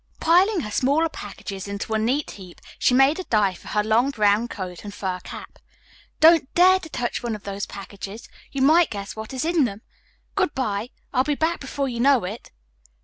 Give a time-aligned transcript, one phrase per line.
[0.19, 4.09] Piling her smaller packages into a neat heap, she made a dive for her long
[4.09, 5.59] brown coat and fur cap.
[6.19, 8.27] "Don't dare to touch one of those packages.
[8.51, 9.83] You might guess what is in them.
[10.33, 10.89] Good bye.
[11.13, 12.49] I'll be back before you know it."